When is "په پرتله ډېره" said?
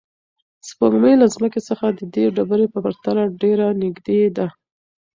2.73-3.67